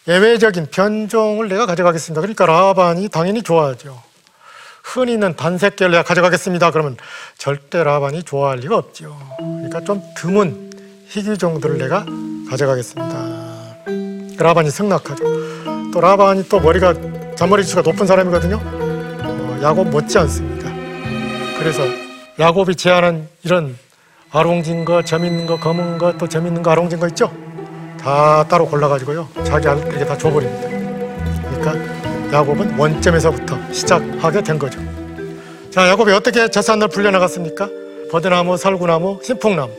예외적인 0.08 0.68
변종을 0.70 1.48
내가 1.48 1.66
가져가겠습니다. 1.66 2.20
그러니까 2.20 2.46
라반이 2.46 3.08
당연히 3.08 3.42
좋아하죠. 3.42 4.02
흔히 4.82 5.14
있는 5.14 5.34
단색 5.34 5.74
계를 5.74 5.90
내가 5.90 6.04
가져가겠습니다. 6.04 6.70
그러면 6.70 6.96
절대 7.36 7.82
라반이 7.82 8.22
좋아할 8.22 8.58
리가 8.58 8.76
없죠. 8.76 9.18
그러니까 9.38 9.80
좀 9.80 10.00
드문 10.16 10.65
희귀 11.16 11.38
종들을 11.38 11.78
내가 11.78 12.04
가져가겠습니다. 12.50 13.86
라반이 14.36 14.70
승낙하죠. 14.70 15.24
또 15.90 15.98
라반이 15.98 16.46
또 16.46 16.60
머리가 16.60 16.92
잔머리수가 17.36 17.80
높은 17.80 18.06
사람이거든요. 18.06 18.60
어, 18.62 19.58
야곱 19.62 19.88
못지 19.88 20.18
않습니다. 20.18 20.70
그래서 21.58 21.82
야곱이 22.38 22.76
제안한 22.76 23.28
이런 23.44 23.78
아롱진 24.30 24.84
거, 24.84 25.02
점 25.02 25.24
있는 25.24 25.46
거, 25.46 25.58
검은 25.58 25.96
거, 25.96 26.18
또 26.18 26.26
점 26.26 26.46
있는 26.46 26.62
거, 26.62 26.70
아롱진 26.72 27.00
거 27.00 27.08
있죠? 27.08 27.32
다 27.98 28.46
따로 28.46 28.66
골라가지고요. 28.66 29.26
자기 29.42 29.68
아들에게 29.68 30.04
다 30.04 30.18
줘버립니다. 30.18 30.68
그러니까 31.48 32.36
야곱은 32.36 32.78
원점에서부터 32.78 33.72
시작하게 33.72 34.42
된 34.42 34.58
거죠. 34.58 34.78
자, 35.70 35.88
야곱이 35.88 36.12
어떻게 36.12 36.50
재산을 36.50 36.88
불려나갔습니까? 36.88 37.70
버드나무, 38.12 38.58
살구나무, 38.58 39.20
신풍나무, 39.22 39.72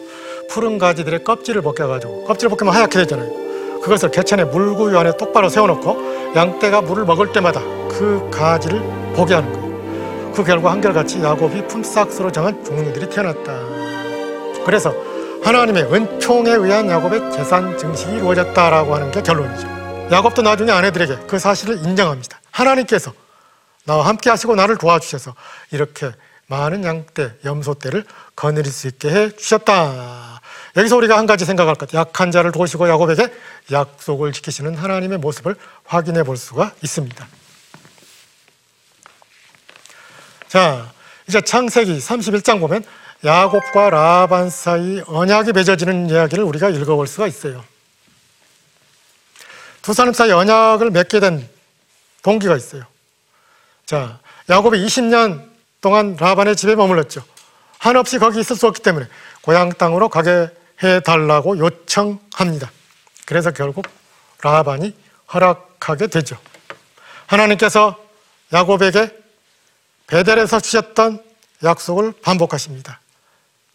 푸른 0.50 0.78
가지들의 0.78 1.24
껍질을 1.24 1.62
벗겨가지고 1.62 2.26
껍질을 2.26 2.50
벗기면 2.50 2.74
하얗게 2.74 3.00
되잖아요. 3.00 3.82
그것을 3.82 4.12
개천에 4.12 4.44
물구유 4.46 4.98
안에 4.98 5.16
똑바로 5.18 5.50
세워놓고 5.50 6.34
양떼가 6.36 6.82
물을 6.82 7.06
먹을 7.06 7.32
때마다 7.32 7.62
그 7.90 8.30
가지를 8.32 8.82
보게 9.16 9.34
하는 9.34 9.52
거예요. 9.52 10.34
그 10.34 10.44
결과 10.44 10.72
한결같이 10.72 11.22
야곱이 11.22 11.68
품삯으로 11.68 12.32
정한 12.32 12.64
종류들이 12.64 13.10
태어났다. 13.10 13.54
그래서 14.66 14.94
하나님의 15.44 15.84
은총에 15.94 16.52
의한 16.52 16.90
야곱의 16.90 17.32
재산 17.32 17.78
증식이 17.78 18.18
이루어졌다라고 18.18 18.96
하는 18.96 19.12
게 19.12 19.22
결론이죠. 19.22 19.68
야곱도 20.12 20.42
나중에 20.42 20.72
아내들에게 20.72 21.20
그 21.28 21.40
사실을 21.40 21.78
인정합니다. 21.78 22.40
하나님께서 22.52 23.14
나와 23.86 24.06
함께 24.06 24.30
하시고 24.30 24.56
나를 24.56 24.78
도와주셔서 24.78 25.34
이렇게 25.72 26.12
많은 26.48 26.84
양떼, 26.84 27.38
염소떼를 27.46 28.06
거느릴 28.36 28.72
수 28.72 28.88
있게 28.88 29.10
해 29.10 29.30
주셨다. 29.32 30.37
여기서 30.78 30.96
우리가 30.98 31.18
한 31.18 31.26
가지 31.26 31.44
생각할 31.44 31.74
것, 31.76 31.92
약한 31.96 32.30
자를 32.30 32.52
도우시고 32.52 32.88
야곱에게 32.88 33.34
약속을 33.72 34.32
지키시는 34.32 34.76
하나님의 34.76 35.18
모습을 35.18 35.56
확인해 35.86 36.24
볼 36.24 36.38
수가 36.38 36.72
있습니다. 36.84 37.28
자, 40.48 40.94
이제 41.28 41.42
창세기 41.42 41.98
31장 41.98 42.60
보면 42.60 42.84
야곱과 43.26 43.90
라반 43.90 44.52
사이 44.52 45.02
언약이 45.08 45.52
맺어지는 45.54 46.12
이야기를 46.12 46.44
우리가 46.44 46.70
읽어볼 46.70 47.08
수가 47.08 47.26
있어요. 47.28 47.66
두 49.82 49.94
사람 49.94 50.14
사이 50.14 50.32
언약을 50.32 50.92
맺게 50.92 51.20
된 51.20 51.50
동기가 52.22 52.56
있어요. 52.56 52.84
자, 53.88 54.20
야곱이 54.48 54.86
20년 54.86 55.50
동안 55.82 56.16
라반의 56.20 56.56
집에 56.56 56.76
머물렀죠. 56.76 57.24
한없이 57.80 58.20
거기 58.20 58.40
있을 58.40 58.56
수 58.56 58.68
없기 58.68 58.84
때문에 58.84 59.08
고향 59.42 59.70
땅으로 59.70 60.10
가게 60.10 60.50
해달라고 60.84 61.58
요청합니다. 61.58 62.72
그래서 63.26 63.52
결국 63.52 63.86
라반이 64.42 64.96
허락하게 65.34 66.08
되죠. 66.08 66.38
하나님께서 67.26 67.98
야곱에게 68.54 69.12
베델에서 70.08 70.60
주셨던 70.60 71.24
약속을 71.64 72.14
반복하십니다. 72.22 73.00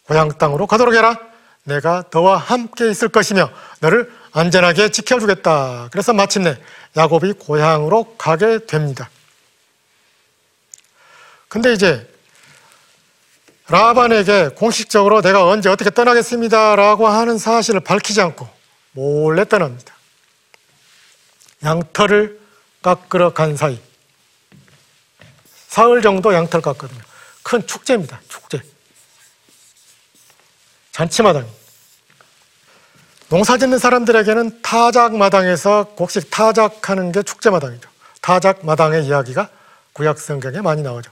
고향 0.07 0.29
땅으로 0.39 0.67
가도록 0.67 0.95
해라. 0.95 1.19
내가 1.65 2.05
너와 2.11 2.39
함께 2.39 2.91
있을 2.91 3.09
것이며 3.09 3.51
너를 3.81 4.13
안전하게 4.33 4.91
지켜주겠다. 4.91 5.89
그래서 5.93 6.13
마침내 6.13 6.57
야곱이 6.97 7.35
고향으로 7.35 8.17
가게 8.17 8.65
됩니다. 8.67 9.11
근데 11.49 11.73
이제 11.73 12.12
라반에게 13.69 14.51
공식적으로 14.57 15.23
내가 15.23 15.47
언제 15.47 15.69
어떻게 15.69 15.91
떠나겠습니다라고 15.91 17.09
하는 17.09 17.39
사실을 17.39 17.81
밝히지 17.81 18.21
않고 18.21 18.49
몰래 18.93 19.45
떠납니다. 19.45 19.95
양털을 21.65 22.41
깎으러 22.83 23.33
간 23.33 23.57
사이 23.57 23.81
사흘 25.69 26.03
정도 26.03 26.35
양털 26.35 26.61
깎거든요. 26.61 27.01
큰 27.43 27.67
축제입니다. 27.67 28.21
축제. 28.29 28.61
잔치마당. 30.91 31.49
농사 33.31 33.57
짓는 33.57 33.79
사람들에게는 33.79 34.61
타작마당에서 34.61 35.85
곡식 35.97 36.31
타작하는 36.31 37.13
게 37.13 37.23
축제마당이죠. 37.23 37.89
타작마당의 38.21 39.07
이야기가 39.07 39.49
구약 39.95 40.19
성경에 40.21 40.61
많이 40.61 40.83
나오죠. 40.83 41.11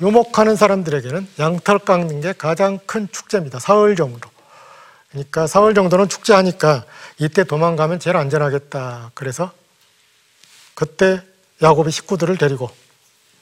유목하는 0.00 0.56
사람들에게는 0.56 1.28
양털 1.38 1.80
깎는 1.80 2.20
게 2.20 2.32
가장 2.32 2.78
큰 2.86 3.08
축제입니다. 3.10 3.58
사흘 3.58 3.96
정도. 3.96 4.30
그러니까 5.10 5.46
사흘 5.46 5.74
정도는 5.74 6.08
축제하니까 6.08 6.84
이때 7.18 7.44
도망가면 7.44 7.98
제일 7.98 8.16
안전하겠다. 8.16 9.12
그래서 9.14 9.52
그때 10.74 11.22
야곱이 11.62 11.90
식구들을 11.90 12.36
데리고 12.36 12.70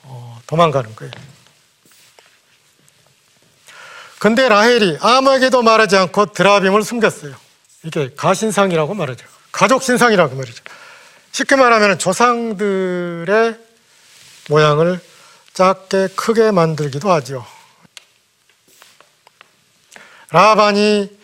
어, 0.03 0.40
도망가는 0.47 0.97
거예요. 0.97 1.12
근데 4.19 4.49
라헬이 4.49 4.99
아무에게도 5.01 5.62
말하지 5.62 5.97
않고 5.97 6.33
드라빔을 6.33 6.83
숨겼어요. 6.83 7.35
이게 7.83 8.11
가신상이라고 8.16 8.95
말하죠. 8.95 9.27
가족 9.53 9.83
신상이라고 9.83 10.35
말이죠. 10.35 10.64
쉽게 11.33 11.57
말하면 11.57 11.99
조상들의 11.99 13.59
모양을 14.49 15.01
작게 15.57 16.09
크게 16.14 16.51
만들기도 16.51 17.11
하죠. 17.12 17.42
라반이 20.31 21.19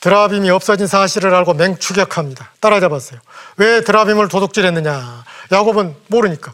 드라빔이 0.00 0.50
없어진 0.50 0.88
사실을 0.88 1.32
알고 1.32 1.54
맹추격합니다. 1.54 2.50
따라잡았어요. 2.58 3.20
왜 3.58 3.82
드라빔을 3.82 4.26
도둑질했느냐? 4.26 5.24
야곱은 5.52 5.94
모르니까. 6.08 6.52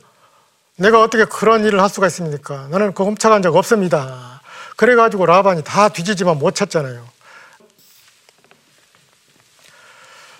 내가 0.76 1.00
어떻게 1.00 1.24
그런 1.24 1.64
일을 1.64 1.80
할 1.80 1.88
수가 1.88 2.06
있습니까? 2.08 2.66
나는 2.68 2.92
그 2.92 3.02
훔쳐간 3.02 3.40
적 3.40 3.56
없습니다. 3.56 4.42
그래가지고 4.76 5.24
라반이 5.24 5.64
다 5.64 5.88
뒤지지만 5.88 6.38
못 6.38 6.54
찾잖아요. 6.54 7.08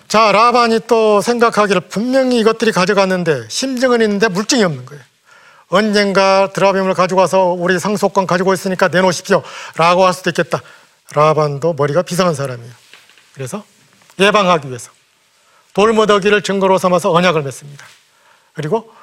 자, 0.07 0.31
라반이 0.31 0.81
또 0.85 1.21
생각하기를 1.21 1.81
분명히 1.89 2.37
이것들이 2.37 2.71
가져갔는데 2.71 3.49
심증은 3.49 4.01
있는데 4.01 4.27
물증이 4.27 4.63
없는 4.63 4.85
거예요. 4.85 5.03
언젠가 5.69 6.51
드라빔을 6.53 6.93
가지고 6.93 7.21
와서 7.21 7.45
우리 7.45 7.79
상속권 7.79 8.27
가지고 8.27 8.53
있으니까 8.53 8.87
내놓으십시오. 8.89 9.43
라고 9.75 10.05
할 10.05 10.13
수도 10.13 10.29
있겠다. 10.29 10.61
라반도 11.13 11.73
머리가 11.73 12.01
비상한 12.01 12.35
사람이에요. 12.35 12.71
그래서 13.33 13.63
예방하기 14.19 14.67
위해서 14.67 14.91
돌무더기를 15.73 16.41
증거로 16.43 16.77
삼아서 16.77 17.11
언약을 17.11 17.41
맺습니다. 17.43 17.85
그리고 18.53 18.93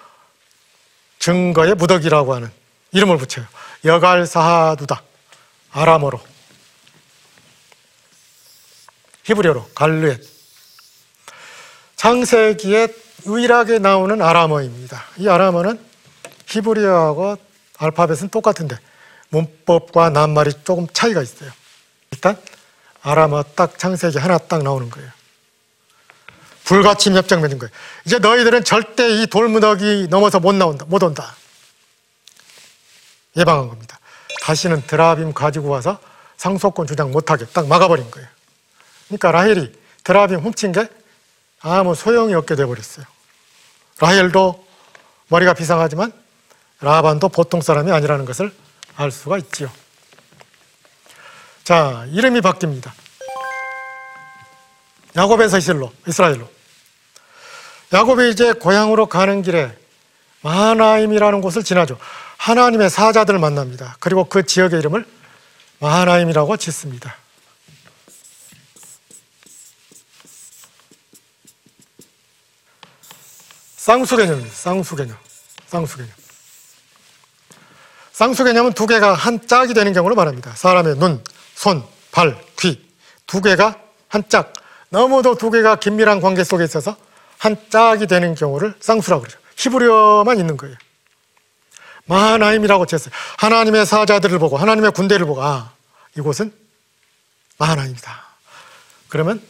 증거의 1.18 1.74
무더기라고 1.74 2.34
하는 2.34 2.50
이름을 2.92 3.18
붙여요. 3.18 3.46
여갈사하두다. 3.84 5.02
아람어로. 5.72 6.20
히브리어로 9.24 9.70
갈르엣. 9.74 10.20
창세기에 11.96 12.88
유일하게 13.26 13.78
나오는 13.78 14.20
아람어입니다. 14.22 15.04
이 15.18 15.28
아람어는 15.28 15.89
히브리어하고 16.50 17.36
알파벳은 17.78 18.28
똑같은데 18.30 18.78
문법과 19.30 20.10
낱말이 20.10 20.52
조금 20.64 20.86
차이가 20.92 21.22
있어요. 21.22 21.50
일단 22.10 22.36
아람어 23.02 23.42
딱 23.54 23.78
창세기 23.78 24.18
하나 24.18 24.38
딱 24.38 24.62
나오는 24.62 24.90
거예요. 24.90 25.10
불가침 26.64 27.16
협정 27.16 27.40
맺은 27.40 27.58
거예요. 27.58 27.70
이제 28.04 28.18
너희들은 28.18 28.64
절대 28.64 29.08
이 29.08 29.26
돌무더기 29.26 30.08
넘어서 30.10 30.38
못 30.38 30.54
나온다, 30.54 30.84
못 30.86 31.02
온다. 31.02 31.34
예방한 33.36 33.68
겁니다. 33.68 33.98
다시는 34.42 34.82
드라빔 34.86 35.32
가지고 35.32 35.68
와서 35.68 35.98
상속권 36.36 36.86
주장 36.86 37.10
못하게 37.10 37.46
딱 37.46 37.66
막아버린 37.66 38.10
거예요. 38.10 38.28
그러니까 39.06 39.32
라헬이 39.32 39.72
드라빔 40.04 40.38
훔친 40.40 40.72
게 40.72 40.88
아무 41.60 41.94
소용이 41.94 42.34
없게 42.34 42.56
돼버렸어요. 42.56 43.04
라헬도 43.98 44.66
머리가 45.28 45.54
비상하지만 45.54 46.12
라반도 46.80 47.28
보통 47.28 47.60
사람이 47.60 47.92
아니라는 47.92 48.24
것을 48.24 48.54
알 48.96 49.10
수가 49.10 49.38
있지요. 49.38 49.70
자, 51.62 52.06
이름이 52.10 52.40
바뀝니다. 52.40 52.90
야곱에서 55.16 55.58
이슬로, 55.58 55.92
이스라엘로. 56.06 56.48
야곱이 57.92 58.30
이제 58.30 58.52
고향으로 58.52 59.06
가는 59.06 59.42
길에 59.42 59.76
마하나임이라는 60.42 61.40
곳을 61.40 61.62
지나죠. 61.62 61.98
하나님의 62.38 62.88
사자들을 62.88 63.38
만납니다. 63.38 63.96
그리고 64.00 64.24
그 64.24 64.46
지역의 64.46 64.78
이름을 64.78 65.06
마하나임이라고 65.80 66.56
짓습니다. 66.56 67.16
쌍수 73.76 74.16
개념입니다. 74.16 74.54
쌍수 74.54 74.96
개념. 74.96 75.16
쌍수 75.66 75.96
개념. 75.98 76.19
쌍수 78.20 78.44
개념은 78.44 78.74
두 78.74 78.86
개가 78.86 79.14
한 79.14 79.46
짝이 79.46 79.72
되는 79.72 79.94
경우를 79.94 80.14
말합니다. 80.14 80.52
사람의 80.54 80.96
눈, 80.96 81.24
손, 81.54 81.82
발, 82.12 82.38
귀. 82.58 82.86
두 83.26 83.40
개가 83.40 83.78
한 84.08 84.28
짝. 84.28 84.52
너무도 84.90 85.36
두 85.36 85.50
개가 85.50 85.76
긴밀한 85.76 86.20
관계 86.20 86.44
속에 86.44 86.64
있어서 86.64 86.96
한 87.38 87.56
짝이 87.70 88.06
되는 88.06 88.34
경우를 88.34 88.74
쌍수라고 88.78 89.22
그러죠. 89.22 89.38
히브리어만 89.56 90.38
있는 90.38 90.58
거예요. 90.58 90.76
마하나임이라고 92.04 92.84
쳤어요. 92.84 93.14
하나님의 93.38 93.86
사자들을 93.86 94.38
보고 94.38 94.58
하나님의 94.58 94.90
군대를 94.90 95.24
보고 95.24 95.42
아 95.42 95.72
이곳은 96.14 96.52
마하나임이다. 97.56 98.22
그러면 99.08 99.40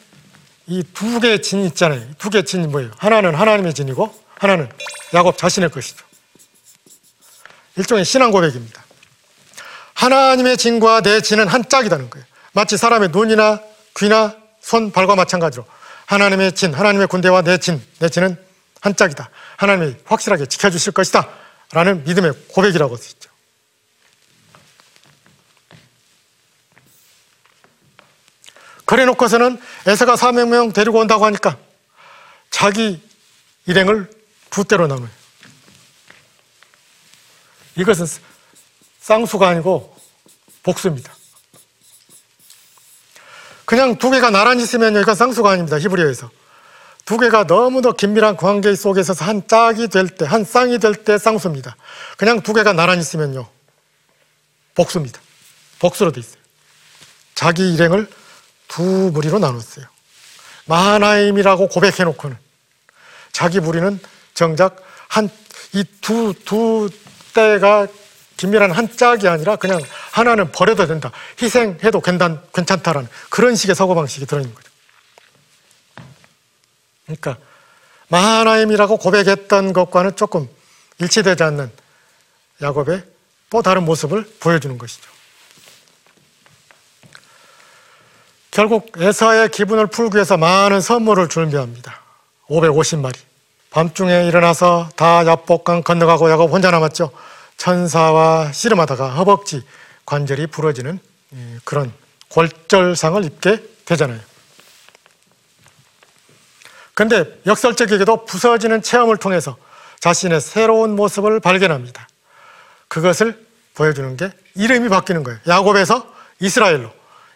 이 0.68 0.84
두 0.94 1.18
개의 1.18 1.42
진 1.42 1.64
있잖아요. 1.64 2.02
두 2.18 2.30
개의 2.30 2.44
진이 2.44 2.68
뭐예요? 2.68 2.92
하나는 2.98 3.34
하나님의 3.34 3.74
진이고 3.74 4.14
하나는 4.38 4.68
야곱 5.12 5.38
자신의 5.38 5.72
것이죠. 5.72 6.08
일종의 7.80 8.04
신앙 8.04 8.30
고백입니다. 8.30 8.84
하나님의 9.94 10.56
진과 10.58 11.00
내 11.00 11.20
진은 11.20 11.48
한 11.48 11.66
짝이라는 11.66 12.10
거예요. 12.10 12.26
마치 12.52 12.76
사람의 12.76 13.08
눈이나 13.10 13.60
귀나 13.96 14.36
손, 14.60 14.92
발과 14.92 15.14
마찬가지로 15.16 15.64
하나님의 16.06 16.52
진, 16.52 16.74
하나님의 16.74 17.06
군대와 17.06 17.42
내 17.42 17.56
진, 17.58 17.82
내 17.98 18.08
진은 18.08 18.36
한 18.80 18.96
짝이다. 18.96 19.30
하나님이 19.56 19.96
확실하게 20.04 20.46
지켜주실 20.46 20.92
것이다. 20.92 21.28
라는 21.72 22.04
믿음의 22.04 22.32
고백이라고 22.48 22.94
있죠. 22.96 23.30
그래 28.84 29.04
놓고서는 29.04 29.60
에서가 29.86 30.16
400명 30.16 30.74
데리고 30.74 30.98
온다고 30.98 31.24
하니까 31.24 31.56
자기 32.50 33.00
일행을 33.66 34.10
두 34.50 34.64
대로 34.64 34.86
나눠요. 34.86 35.19
이것은 37.76 38.06
쌍수가 39.00 39.48
아니고 39.48 39.96
복수입니다. 40.62 41.12
그냥 43.64 43.96
두 43.98 44.10
개가 44.10 44.30
나란히 44.30 44.62
있으면 44.64 45.00
이건 45.00 45.14
쌍수가 45.14 45.50
아닙니다. 45.50 45.78
히브리어에서. 45.78 46.30
두 47.04 47.18
개가 47.18 47.44
너무도 47.44 47.92
긴밀한 47.94 48.36
관계 48.36 48.74
속에 48.74 49.00
있어서 49.00 49.24
한 49.24 49.46
짝이 49.48 49.88
될 49.88 50.08
때, 50.08 50.24
한 50.24 50.44
쌍이 50.44 50.78
될 50.78 50.94
때 50.94 51.18
쌍수입니다. 51.18 51.76
그냥 52.16 52.40
두 52.40 52.52
개가 52.52 52.72
나란히 52.72 53.00
있으면요. 53.00 53.48
복수입니다. 54.74 55.20
복수로 55.78 56.12
돼 56.12 56.20
있어요. 56.20 56.40
자기 57.34 57.72
일행을 57.74 58.08
두 58.68 58.82
무리로 59.12 59.38
나눴어요. 59.38 59.86
마하나임이라고 60.66 61.68
고백해 61.68 62.04
놓고는 62.04 62.36
자기 63.32 63.60
무리는 63.60 63.98
정작 64.34 64.76
한, 65.08 65.28
이 65.72 65.84
두, 66.00 66.34
두 66.44 66.90
때가 67.32 67.86
긴밀한 68.36 68.70
한 68.70 68.96
짝이 68.96 69.28
아니라 69.28 69.56
그냥 69.56 69.80
하나는 70.12 70.50
버려도 70.50 70.86
된다. 70.86 71.12
희생해도 71.40 72.00
괜찮, 72.00 72.42
괜찮다라는 72.54 73.08
그런 73.28 73.54
식의 73.54 73.74
사고방식이 73.74 74.26
들어있는 74.26 74.54
거죠. 74.54 74.70
그러니까 77.04 77.36
마하나임이라고 78.08 78.96
고백했던 78.96 79.72
것과는 79.72 80.16
조금 80.16 80.48
일치되지 80.98 81.42
않는 81.42 81.70
야곱의 82.62 83.04
또 83.50 83.62
다른 83.62 83.84
모습을 83.84 84.24
보여주는 84.40 84.76
것이죠. 84.78 85.10
결국 88.50 88.92
에사의 88.96 89.50
기분을 89.50 89.86
풀기 89.88 90.16
위해서 90.16 90.36
많은 90.36 90.80
선물을 90.80 91.28
준비합니다. 91.28 92.00
550마리. 92.48 93.29
밤중에 93.70 94.26
일어나서 94.26 94.90
다 94.96 95.24
야복강 95.26 95.82
건너가고 95.82 96.30
야곱 96.30 96.50
혼자 96.50 96.70
남았죠. 96.70 97.12
천사와 97.56 98.52
씨름하다가 98.52 99.10
허벅지 99.10 99.62
관절이 100.06 100.48
부러지는 100.48 100.98
예, 101.34 101.58
그런 101.64 101.92
골절상을 102.28 103.24
입게 103.24 103.62
되잖아요. 103.84 104.18
근데 106.94 107.24
역설적이게도 107.46 108.24
부서지는 108.24 108.82
체험을 108.82 109.16
통해서 109.16 109.56
자신의 110.00 110.40
새로운 110.40 110.96
모습을 110.96 111.40
발견합니다. 111.40 112.08
그것을 112.88 113.46
보여주는 113.74 114.16
게 114.16 114.32
이름이 114.56 114.88
바뀌는 114.88 115.22
거예요. 115.22 115.38
야곱에서 115.46 116.12
이스라엘로 116.40 116.92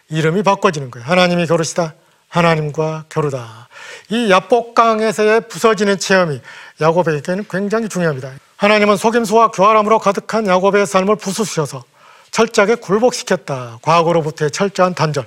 이름이 0.09 0.43
바꿔지는 0.43 0.91
거예요. 0.91 1.07
하나님이 1.07 1.47
겨루시다. 1.47 1.93
하나님과 2.35 3.05
겨루다. 3.07 3.69
이 4.09 4.29
야복강에서의 4.29 5.47
부서지는 5.47 5.97
체험이 5.97 6.41
야곱에게는 6.81 7.45
굉장히 7.49 7.87
중요합니다. 7.87 8.33
하나님은 8.57 8.97
속임수와 8.97 9.51
교활함으로 9.51 9.99
가득한 9.99 10.45
야곱의 10.47 10.85
삶을 10.85 11.15
부수셔서 11.15 11.83
철저하게 12.31 12.75
굴복시켰다. 12.75 13.79
과거로부터의 13.81 14.51
철저한 14.51 14.95
단절, 14.95 15.25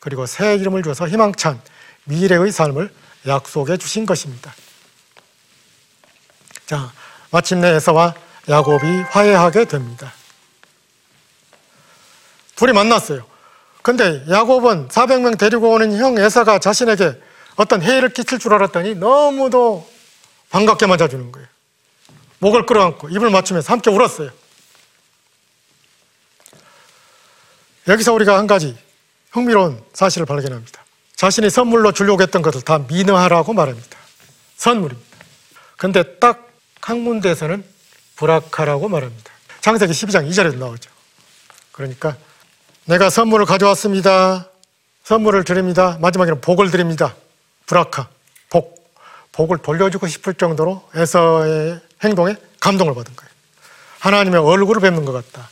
그리고 0.00 0.26
새 0.26 0.56
이름을 0.56 0.82
주어서 0.82 1.06
희망찬 1.06 1.60
미래의 2.04 2.50
삶을 2.50 2.92
약속해 3.28 3.76
주신 3.76 4.04
것입니다. 4.04 4.52
자, 6.66 6.90
마침내 7.30 7.68
에서와 7.68 8.14
야곱이 8.48 8.84
화해하게 9.10 9.66
됩니다. 9.66 10.12
둘이 12.56 12.72
만났어요. 12.72 13.31
근데 13.82 14.24
야곱은 14.28 14.88
400명 14.88 15.38
데리고 15.38 15.72
오는 15.72 15.96
형 15.96 16.16
에사가 16.16 16.58
자신에게 16.58 17.20
어떤 17.56 17.82
해를 17.82 18.10
끼칠 18.10 18.38
줄 18.38 18.54
알았더니 18.54 18.94
너무도 18.94 19.88
반갑게 20.50 20.86
맞아주는 20.86 21.32
거예요. 21.32 21.48
목을 22.38 22.66
끌어안고 22.66 23.08
입을 23.08 23.30
맞추면서 23.30 23.72
함께 23.72 23.90
울었어요. 23.90 24.30
여기서 27.88 28.12
우리가 28.12 28.38
한 28.38 28.46
가지 28.46 28.76
흥미로운 29.32 29.82
사실을 29.92 30.26
발견합니다. 30.26 30.84
자신이 31.16 31.50
선물로 31.50 31.92
주려고 31.92 32.22
했던 32.22 32.42
것을 32.42 32.62
다 32.62 32.78
민어하라고 32.78 33.52
말합니다. 33.52 33.98
선물입니다. 34.56 35.16
근데 35.76 36.18
딱 36.18 36.52
한 36.82 37.04
군데에서는 37.04 37.64
불악하라고 38.16 38.88
말합니다. 38.88 39.32
창세기 39.60 39.92
12장 39.92 40.28
2절에도 40.28 40.56
나오죠. 40.56 40.90
그러니까 41.70 42.16
내가 42.84 43.10
선물을 43.10 43.46
가져왔습니다. 43.46 44.48
선물을 45.04 45.44
드립니다. 45.44 45.98
마지막에는 46.00 46.40
복을 46.40 46.70
드립니다. 46.70 47.14
불악하, 47.66 48.08
복. 48.50 48.82
복을 49.32 49.58
돌려주고 49.58 50.06
싶을 50.08 50.34
정도로 50.34 50.86
에서의 50.94 51.80
행동에 52.04 52.36
감동을 52.60 52.94
받은 52.94 53.16
거예요. 53.16 53.30
하나님의 54.00 54.40
얼굴을 54.40 54.82
뵙는 54.82 55.04
것 55.04 55.12
같다. 55.12 55.48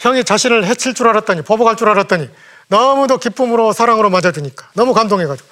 형이 0.00 0.24
자신을 0.24 0.64
해칠 0.64 0.94
줄 0.94 1.06
알았더니, 1.08 1.42
보복할 1.42 1.76
줄 1.76 1.88
알았더니, 1.88 2.28
너무도 2.68 3.18
기쁨으로 3.18 3.72
사랑으로 3.72 4.10
맞아주니까, 4.10 4.70
너무 4.74 4.94
감동해가지고, 4.94 5.48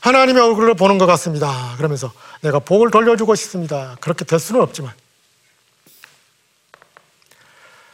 하나님의 0.00 0.42
얼굴을 0.42 0.74
보는 0.74 0.96
것 0.98 1.06
같습니다. 1.06 1.74
그러면서 1.76 2.12
내가 2.40 2.60
복을 2.60 2.90
돌려주고 2.90 3.34
싶습니다. 3.34 3.96
그렇게 4.00 4.24
될 4.24 4.38
수는 4.38 4.62
없지만, 4.62 4.92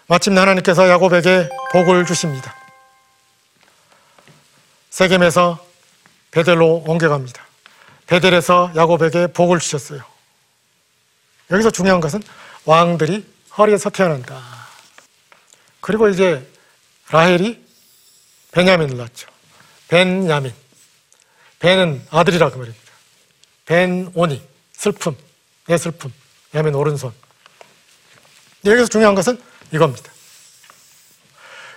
마침내 0.07 0.39
하나님께서 0.41 0.89
야곱에게 0.89 1.49
복을 1.73 2.05
주십니다. 2.05 2.55
세겜에서 4.95 5.59
베델로 6.31 6.85
옮겨갑니다. 6.87 7.45
베델에서 8.07 8.71
야곱에게 8.77 9.27
복을 9.27 9.59
주셨어요. 9.59 10.05
여기서 11.51 11.73
중요한 11.73 12.01
것은 12.01 12.23
왕들이 12.65 13.27
허리에서 13.59 13.91
태어난다. 13.91 14.41
그리고 15.81 16.09
이제 16.09 16.49
라헬이 17.11 17.61
베냐민을 18.53 18.97
낳죠. 18.97 19.27
벤야민. 19.89 20.55
벤은 21.59 22.07
아들이라 22.11 22.51
그 22.51 22.59
말입니다. 22.59 22.93
벤오니. 23.65 24.47
슬픔. 24.75 25.17
내 25.67 25.77
슬픔. 25.77 26.13
야민 26.55 26.73
오른손. 26.73 27.13
여기서 28.65 28.87
중요한 28.87 29.17
것은 29.17 29.43
이겁니다. 29.73 30.13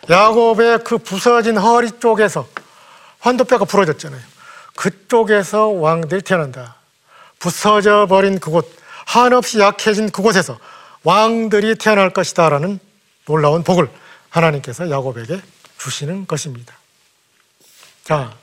야곱의 0.08 0.84
그 0.84 1.00
부서진 1.00 1.58
허리 1.58 1.90
쪽에서 2.00 2.48
환도뼈가 3.28 3.66
부러졌잖아요. 3.66 4.22
그쪽에서 4.76 5.68
왕들이 5.68 6.22
태어난다. 6.22 6.76
부서져 7.40 8.08
버린 8.08 8.40
그곳, 8.40 8.74
한없이 9.06 9.60
약해진 9.60 10.10
그곳에서 10.10 10.58
왕들이 11.04 11.76
태어날 11.76 12.10
것이다라는 12.12 12.80
놀라운 13.26 13.64
복을 13.64 13.90
하나님께서 14.30 14.90
야곱에게 14.90 15.42
주시는 15.78 16.28
것입니다. 16.28 16.74
자, 18.04 18.34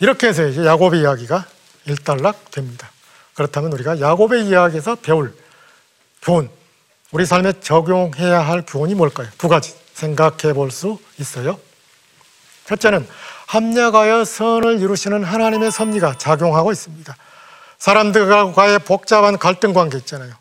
이렇게 0.00 0.28
해서 0.28 0.46
이제 0.46 0.64
야곱의 0.64 1.00
이야기가 1.00 1.46
일단락 1.86 2.50
됩니다. 2.50 2.90
그렇다면 3.34 3.72
우리가 3.72 4.00
야곱의 4.00 4.46
이야기에서 4.46 4.96
배울 4.96 5.34
교훈, 6.22 6.50
우리 7.12 7.24
삶에 7.24 7.60
적용해야 7.60 8.40
할 8.40 8.62
교훈이 8.66 8.94
뭘까요? 8.94 9.28
두 9.38 9.48
가지 9.48 9.74
생각해 9.94 10.52
볼 10.52 10.70
수 10.70 10.98
있어요. 11.18 11.58
첫째는 12.66 13.08
합력하여 13.48 14.26
선을 14.26 14.80
이루시는 14.80 15.24
하나님의 15.24 15.72
섭리가 15.72 16.18
작용하고 16.18 16.70
있습니다. 16.70 17.16
사람들과의 17.78 18.80
복잡한 18.80 19.38
갈등 19.38 19.72
관계 19.72 19.96
있잖아요. 19.98 20.34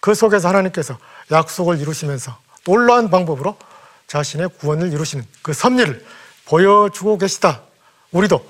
그 0.00 0.14
속에서 0.14 0.48
하나님께서 0.48 0.96
약속을 1.30 1.78
이루시면서 1.78 2.38
놀라운 2.64 3.10
방법으로 3.10 3.58
자신의 4.06 4.48
구원을 4.58 4.92
이루시는 4.92 5.26
그 5.42 5.52
섭리를 5.52 6.04
보여주고 6.46 7.18
계시다. 7.18 7.60
우리도 8.12 8.42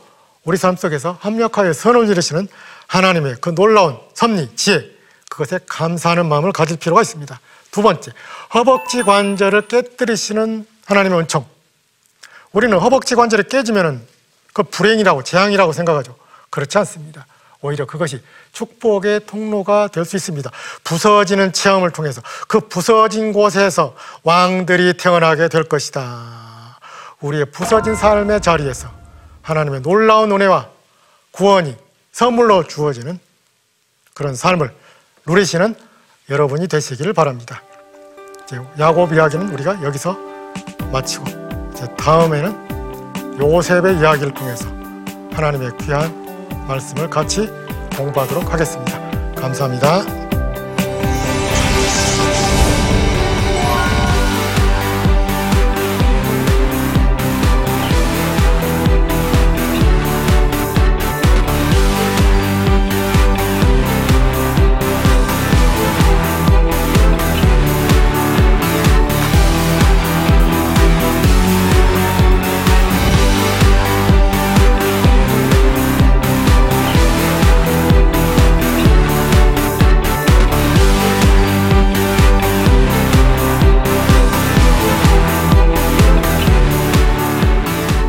우리 0.44 0.56
삶 0.58 0.76
속에서 0.76 1.18
합력하여 1.20 1.72
선을 1.72 2.08
이루시는 2.08 2.46
하나님의 2.86 3.36
그 3.40 3.52
놀라운 3.54 3.98
섭리, 4.14 4.54
지혜, 4.54 4.84
그것에 5.28 5.58
감사하는 5.66 6.26
마음을 6.26 6.52
가질 6.52 6.76
필요가 6.76 7.02
있습니다. 7.02 7.40
두 7.72 7.82
번째, 7.82 8.12
허벅지 8.54 9.02
관절을 9.02 9.66
깨뜨리시는 9.66 10.66
하나님의 10.84 11.18
은총. 11.20 11.53
우리는 12.54 12.78
허벅지 12.78 13.14
관절이 13.14 13.44
깨지면 13.44 14.06
그 14.54 14.62
불행이라고 14.62 15.22
재앙이라고 15.24 15.72
생각하죠. 15.72 16.16
그렇지 16.50 16.78
않습니다. 16.78 17.26
오히려 17.60 17.84
그것이 17.86 18.22
축복의 18.52 19.26
통로가 19.26 19.88
될 19.88 20.04
수 20.04 20.16
있습니다. 20.16 20.50
부서지는 20.84 21.52
체험을 21.52 21.90
통해서 21.90 22.22
그 22.46 22.60
부서진 22.60 23.32
곳에서 23.32 23.96
왕들이 24.22 24.94
태어나게 24.96 25.48
될 25.48 25.64
것이다. 25.64 26.78
우리의 27.20 27.46
부서진 27.46 27.96
삶의 27.96 28.40
자리에서 28.40 28.88
하나님의 29.42 29.82
놀라운 29.82 30.30
은혜와 30.30 30.68
구원이 31.32 31.76
선물로 32.12 32.68
주어지는 32.68 33.18
그런 34.14 34.36
삶을 34.36 34.72
누리시는 35.26 35.74
여러분이 36.30 36.68
되시기를 36.68 37.12
바랍니다. 37.14 37.62
야곱 38.78 39.12
이야기는 39.12 39.52
우리가 39.54 39.82
여기서 39.82 40.16
마치고 40.92 41.43
다음에는 41.96 43.38
요셉의 43.40 43.98
이야기를 43.98 44.32
통해서 44.34 44.68
하나님의 45.32 45.76
귀한 45.78 46.24
말씀을 46.66 47.10
같이 47.10 47.48
공부하도록 47.96 48.52
하겠습니다. 48.52 48.98
감사합니다. 49.34 50.23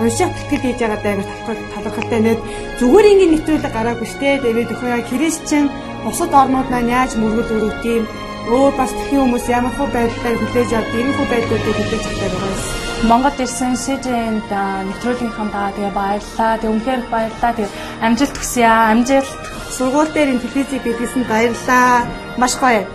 унших 0.00 0.30
бэлтгэл 0.34 0.64
хийж 0.64 0.78
байгаа 0.80 1.00
даа 1.02 1.14
талхал 1.46 1.84
талхалтай 1.84 2.20
нэт 2.20 2.40
зүгээр 2.80 3.10
ингээд 3.12 3.32
нэвтрүүлэг 3.32 3.72
гараагүй 3.74 4.08
штэ 4.12 4.28
тэгээд 4.44 4.72
өхөө 4.74 4.90
яа 4.92 5.08
христчэн 5.10 5.64
бусад 6.04 6.32
орнууд 6.40 6.68
маань 6.70 6.92
яаж 6.98 7.12
мөргөл 7.16 7.54
өрөвт 7.56 7.84
юм 7.96 8.04
өөр 8.46 8.72
бас 8.78 8.92
тхэн 8.94 9.20
хүмүүс 9.22 9.46
ямар 9.50 9.74
хөө 9.74 9.88
байдлаар 9.96 10.36
хүлээж 10.38 10.70
авд 10.78 10.92
ийм 10.94 11.08
хөө 11.16 11.26
байдлуудыг 11.32 11.76
хүлээж 11.76 12.04
авдаг 12.06 12.30
байгаа 12.32 12.52
юм. 12.54 12.86
Монгол 13.10 13.38
ирсэн 13.44 13.74
СЖН-д 13.76 14.52
нэвтрүүлгийнхаа 14.88 15.48
даа 15.52 15.68
тэгээ 15.76 15.92
баярлаа. 15.98 16.52
Тэг 16.62 16.70
үнхээр 16.72 17.02
баярлаа. 17.12 17.52
Тэг 17.58 17.68
амжилт 18.06 18.36
хүсье 18.38 18.64
аа. 18.64 18.90
Амжилт. 18.94 19.30
Сургууль 19.76 20.12
дээр 20.14 20.32
ин 20.32 20.40
телевизийг 20.40 20.82
бидлсэн 20.86 21.22
баярлаа. 21.28 22.06
Маш 22.40 22.54
гоё. 22.56 22.86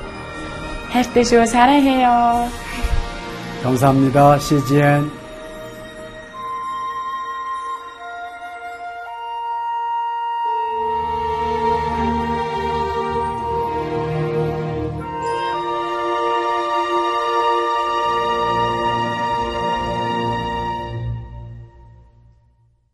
хайртай 0.93 1.23
шүү. 1.23 1.45
사랑해요. 1.45 2.49
감사합니다. 3.63 4.39
CGN. 4.39 5.11